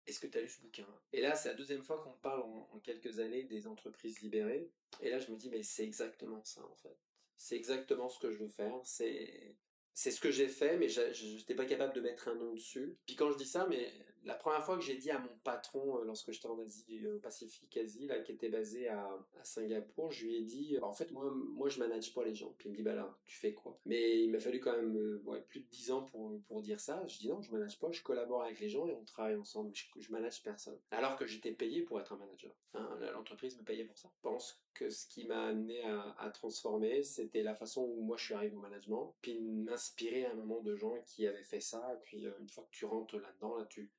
[0.07, 0.87] est-ce que tu as lu ce bouquin?
[1.13, 4.71] Et là, c'est la deuxième fois qu'on parle en, quelques années des entreprises libérées.
[5.01, 6.97] Et là, je me dis Mais c'est exactement ça en fait
[7.37, 8.81] c'est exactement ce que je veux faire.
[8.85, 12.97] C'est ce que j'ai fait, mais je n'étais pas capable de mettre un nom dessus.
[13.07, 13.93] Puis quand je dis ça, mais
[14.25, 17.19] la première fois que j'ai dit à mon patron, euh, lorsque j'étais en Asie, au
[17.19, 19.05] Pacifique Asie, là, qui était basé à,
[19.41, 22.55] à, Singapour, je lui ai dit, en fait, moi, moi, je manage pas les gens.
[22.59, 23.79] Puis il me dit, bah là, tu fais quoi?
[23.85, 26.81] Mais il m'a fallu quand même euh, ouais, plus de 10 ans pour, pour dire
[26.81, 27.05] ça.
[27.07, 29.75] Je dis, non, je manage pas, je collabore avec les gens et on travaille ensemble.
[29.75, 30.79] Je, je manage personne.
[30.91, 32.53] Alors que j'étais payé pour être un manager.
[32.75, 34.11] Hein, L'entreprise me payait pour ça.
[34.15, 38.17] Je pense que ce qui m'a amené à, à transformer, c'était la façon où moi
[38.17, 39.15] je suis arrivé au management.
[39.21, 41.99] Puis m'inspirer à un moment de gens qui avaient fait ça.
[42.03, 43.91] Puis euh, une fois que tu rentres là-dedans, là, tu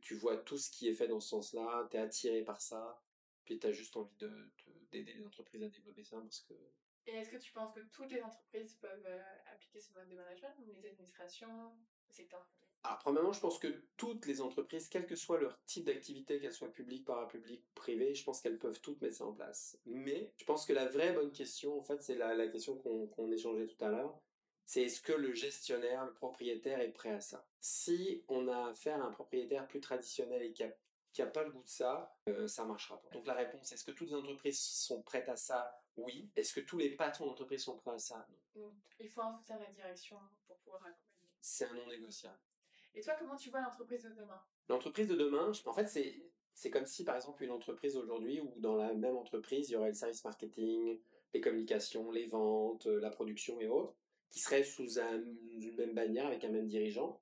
[0.00, 3.02] tu, vois tout ce qui est fait dans ce sens-là, tu es attiré par ça,
[3.44, 6.54] puis tu as juste envie d'aider de, les entreprises à développer ça parce que...
[7.06, 10.14] Et est-ce que tu penses que toutes les entreprises peuvent euh, appliquer ce mode de
[10.14, 11.76] management, ou les administrations,
[12.08, 12.46] le secteur
[12.86, 16.52] alors, premièrement, je pense que toutes les entreprises, quel que soit leur type d'activité, qu'elles
[16.52, 19.78] soient publiques, parapubliques, privées, je pense qu'elles peuvent toutes mettre ça en place.
[19.86, 23.32] Mais je pense que la vraie bonne question, en fait, c'est la, la, question qu'on
[23.32, 24.20] échangeait tout à l'heure,
[24.66, 27.46] c'est est-ce que le gestionnaire, le propriétaire est prêt à ça?
[27.60, 30.72] Si on a affaire à un propriétaire plus traditionnel et qui a,
[31.12, 33.10] qui a pas le goût de ça, euh, ça marchera pas.
[33.10, 35.80] Donc la réponse, est-ce que toutes les entreprises sont prêtes à ça?
[35.96, 36.30] Oui.
[36.34, 38.26] Est-ce que tous les patrons d'entreprise sont prêts à ça?
[38.56, 38.72] Non.
[38.98, 41.30] Il faut soutien de la direction pour pouvoir accompagner.
[41.40, 42.38] C'est un non négociable.
[42.94, 44.40] Et toi, comment tu vois l'entreprise de demain?
[44.68, 46.22] L'entreprise de demain, en fait, c'est
[46.56, 49.76] c'est comme si, par exemple, une entreprise aujourd'hui, où dans la même entreprise, il y
[49.76, 51.00] aurait le service marketing,
[51.32, 53.96] les communications, les ventes, la production et autres
[54.34, 57.20] qui serait sous une même bannière avec un même dirigeant.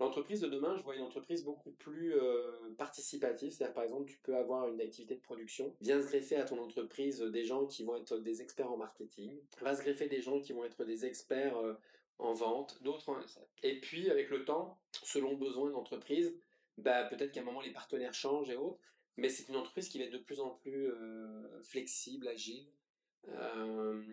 [0.00, 4.18] L'entreprise de demain, je vois une entreprise beaucoup plus euh, participative, c'est-à-dire par exemple, tu
[4.22, 7.84] peux avoir une activité de production, vient se greffer à ton entreprise des gens qui
[7.84, 11.04] vont être des experts en marketing, va se greffer des gens qui vont être des
[11.04, 11.74] experts euh,
[12.18, 13.12] en vente, d'autres.
[13.62, 16.34] Et puis, avec le temps, selon le besoin de l'entreprise,
[16.78, 18.80] bah, peut-être qu'à un moment, les partenaires changent et autres,
[19.18, 22.66] mais c'est une entreprise qui va être de plus en plus euh, flexible, agile,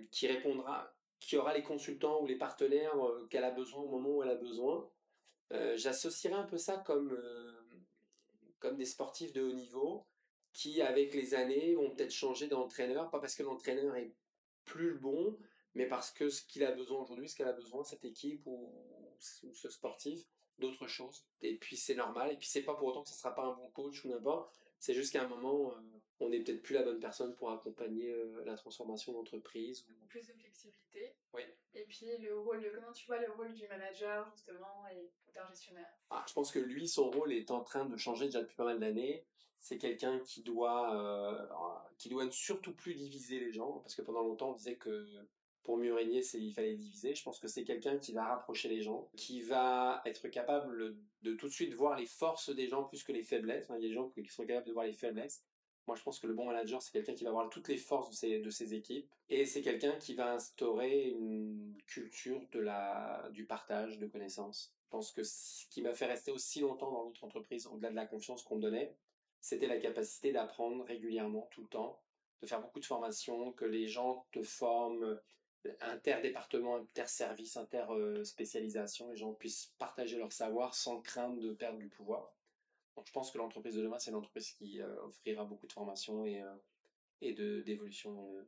[0.09, 4.09] qui répondra qui aura les consultants ou les partenaires euh, qu'elle a besoin au moment
[4.09, 4.89] où elle a besoin.
[5.51, 7.53] Euh, j'associerais un peu ça comme, euh,
[8.59, 10.05] comme des sportifs de haut niveau
[10.51, 14.11] qui, avec les années, vont peut-être changer d'entraîneur, pas parce que l'entraîneur est
[14.65, 15.37] plus le bon,
[15.75, 18.73] mais parce que ce qu'il a besoin aujourd'hui, ce qu'elle a besoin, cette équipe ou,
[19.19, 20.27] ce sportif,
[20.61, 21.25] d'autres choses.
[21.41, 22.31] Et puis c'est normal.
[22.31, 24.53] Et puis c'est pas pour autant que ce sera pas un bon coach ou n'importe.
[24.79, 25.75] C'est juste qu'à un moment, euh,
[26.19, 29.85] on n'est peut-être plus la bonne personne pour accompagner euh, la transformation d'entreprise.
[30.07, 31.15] Plus de flexibilité.
[31.33, 31.41] Oui.
[31.73, 35.89] Et puis le rôle, comment tu vois le rôle du manager justement et d'un gestionnaire?
[36.09, 38.65] Ah, Je pense que lui, son rôle est en train de changer déjà depuis pas
[38.65, 39.25] mal d'années.
[39.59, 41.47] C'est quelqu'un qui doit, euh,
[41.97, 45.05] qui doit surtout plus diviser les gens, parce que pendant longtemps on disait que
[45.63, 47.13] pour mieux régner, c'est il fallait diviser.
[47.13, 51.33] Je pense que c'est quelqu'un qui va rapprocher les gens, qui va être capable de
[51.35, 53.67] tout de suite voir les forces des gens plus que les faiblesses.
[53.69, 55.43] il y a des gens qui sont capables de voir les faiblesses.
[55.87, 58.09] Moi, je pense que le bon manager, c'est quelqu'un qui va voir toutes les forces
[58.09, 59.09] de ses, de ses équipes.
[59.29, 64.73] Et c'est quelqu'un qui va instaurer une culture de la, du partage de connaissances.
[64.85, 67.95] Je pense que ce qui m'a fait rester aussi longtemps dans notre entreprise, au-delà de
[67.95, 68.95] la confiance qu'on me donnait,
[69.39, 71.99] c'était la capacité d'apprendre régulièrement, tout le temps,
[72.41, 75.19] de faire beaucoup de formations, que les gens te forment
[75.81, 82.33] interdépartement, inter-service, inter-spécialisation, les gens puissent partager leur savoir sans crainte de perdre du pouvoir.
[82.95, 86.25] Donc je pense que l'entreprise de demain, c'est l'entreprise qui euh, offrira beaucoup de formation
[86.25, 86.55] et, euh,
[87.21, 88.43] et de, d'évolution euh,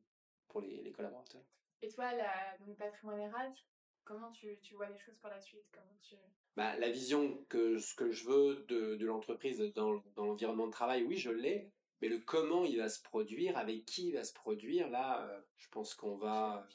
[0.47, 1.43] pour les, les, collaborateurs.
[1.81, 3.65] Et toi, la, donc patrimoine RH,
[4.03, 5.65] comment tu, tu, vois les choses pour la suite?
[5.71, 6.15] Comment tu...
[6.55, 10.71] bah, La vision que ce que je veux de, de l'entreprise dans, dans l'environnement de
[10.71, 11.71] travail, oui, je l'ai.
[12.03, 15.69] Mais le comment il va se produire, avec qui il va se produire, là, je
[15.69, 16.67] pense qu'on va.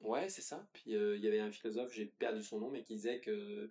[0.00, 0.66] Ouais, c'est ça.
[0.72, 3.70] Puis il y avait un philosophe, j'ai perdu son nom, mais qui disait que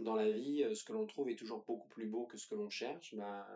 [0.00, 2.56] dans la vie, ce que l'on trouve est toujours beaucoup plus beau que ce que
[2.56, 3.14] l'on cherche.
[3.14, 3.46] Bah,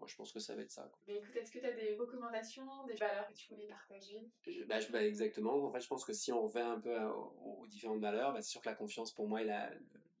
[0.00, 0.90] moi, je pense que ça va être ça.
[1.06, 4.28] Mais écoute, est-ce que tu as des recommandations, des valeurs que tu voulais partager?
[4.66, 5.66] Bah, bah, Exactement.
[5.66, 8.50] En fait, je pense que si on revient un peu aux, différentes valeurs, bah, c'est
[8.50, 9.70] sûr que la confiance, pour moi, est la,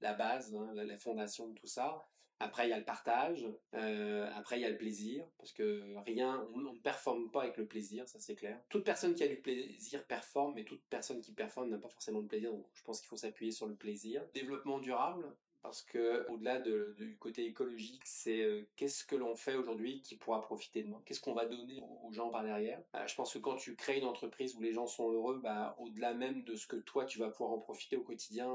[0.00, 2.06] la base, hein, la, fondation de tout ça.
[2.38, 3.46] Après, il y a le partage.
[3.74, 5.24] Euh, après, il y a le plaisir.
[5.38, 8.60] Parce que rien, on ne performe pas avec le plaisir, ça c'est clair.
[8.68, 12.20] Toute personne qui a du plaisir performe, mais toute personne qui performe n'a pas forcément
[12.20, 12.52] de plaisir.
[12.52, 14.22] Donc, je pense qu'il faut s'appuyer sur le plaisir.
[14.34, 15.26] Développement durable.
[15.66, 20.40] Parce que au-delà du côté écologique, c'est euh, qu'est-ce que l'on fait aujourd'hui qui pourra
[20.40, 22.80] profiter de moi Qu'est-ce qu'on va donner aux gens par derrière?
[22.94, 25.76] Euh, Je pense que quand tu crées une entreprise où les gens sont heureux, bah,
[25.78, 28.48] au-delà même de ce que toi tu vas pouvoir en profiter au quotidien,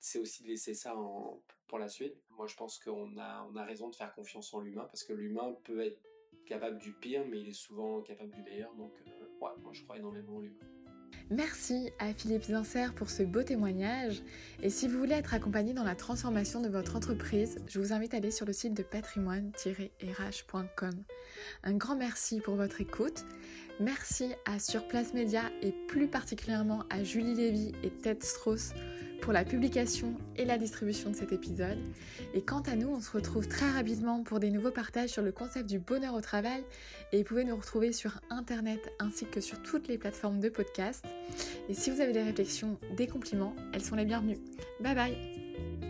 [0.00, 0.94] c'est aussi de laisser ça
[1.66, 2.16] pour la suite.
[2.30, 5.12] Moi, je pense qu'on a, on a raison de faire confiance en l'humain parce que
[5.12, 6.00] l'humain peut être
[6.46, 8.74] capable du pire, mais il est souvent capable du meilleur.
[8.74, 10.77] Donc, euh, ouais, moi, je crois énormément en l'humain.
[11.30, 14.22] Merci à Philippe Zincer pour ce beau témoignage.
[14.62, 18.14] Et si vous voulez être accompagné dans la transformation de votre entreprise, je vous invite
[18.14, 20.94] à aller sur le site de patrimoine-rh.com.
[21.64, 23.26] Un grand merci pour votre écoute.
[23.78, 28.72] Merci à Surplace Média et plus particulièrement à Julie Lévy et Ted Strauss
[29.20, 31.78] pour la publication et la distribution de cet épisode.
[32.34, 35.32] Et quant à nous, on se retrouve très rapidement pour des nouveaux partages sur le
[35.32, 36.64] concept du bonheur au travail.
[37.12, 41.04] Et vous pouvez nous retrouver sur Internet ainsi que sur toutes les plateformes de podcast.
[41.68, 44.38] Et si vous avez des réflexions, des compliments, elles sont les bienvenues.
[44.80, 45.87] Bye bye